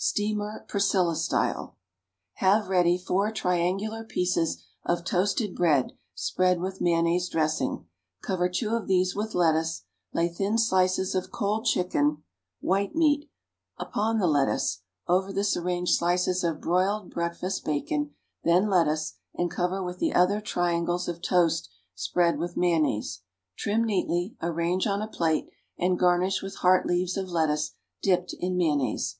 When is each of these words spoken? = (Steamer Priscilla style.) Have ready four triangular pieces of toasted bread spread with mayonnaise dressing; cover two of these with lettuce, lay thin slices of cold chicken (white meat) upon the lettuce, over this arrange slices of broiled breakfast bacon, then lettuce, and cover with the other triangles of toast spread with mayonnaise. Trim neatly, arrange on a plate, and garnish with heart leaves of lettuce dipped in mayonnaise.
= 0.00 0.02
(Steamer 0.02 0.64
Priscilla 0.66 1.14
style.) 1.14 1.76
Have 2.36 2.68
ready 2.70 2.96
four 2.96 3.30
triangular 3.30 4.02
pieces 4.02 4.64
of 4.82 5.04
toasted 5.04 5.54
bread 5.54 5.92
spread 6.14 6.58
with 6.58 6.80
mayonnaise 6.80 7.28
dressing; 7.28 7.84
cover 8.22 8.48
two 8.48 8.70
of 8.70 8.86
these 8.86 9.14
with 9.14 9.34
lettuce, 9.34 9.82
lay 10.14 10.26
thin 10.30 10.56
slices 10.56 11.14
of 11.14 11.30
cold 11.30 11.66
chicken 11.66 12.22
(white 12.62 12.94
meat) 12.96 13.30
upon 13.76 14.18
the 14.18 14.26
lettuce, 14.26 14.78
over 15.06 15.34
this 15.34 15.54
arrange 15.54 15.90
slices 15.90 16.42
of 16.42 16.62
broiled 16.62 17.10
breakfast 17.12 17.66
bacon, 17.66 18.14
then 18.42 18.70
lettuce, 18.70 19.18
and 19.34 19.50
cover 19.50 19.82
with 19.82 19.98
the 19.98 20.14
other 20.14 20.40
triangles 20.40 21.08
of 21.08 21.20
toast 21.20 21.68
spread 21.94 22.38
with 22.38 22.56
mayonnaise. 22.56 23.20
Trim 23.54 23.84
neatly, 23.84 24.34
arrange 24.40 24.86
on 24.86 25.02
a 25.02 25.08
plate, 25.08 25.50
and 25.76 25.98
garnish 25.98 26.40
with 26.42 26.56
heart 26.56 26.86
leaves 26.86 27.18
of 27.18 27.28
lettuce 27.28 27.72
dipped 28.00 28.32
in 28.40 28.56
mayonnaise. 28.56 29.18